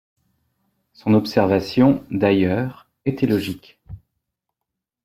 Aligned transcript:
Son 0.93 1.13
observation, 1.13 2.03
d’ailleurs, 2.09 2.89
était 3.05 3.27
logique. 3.27 3.79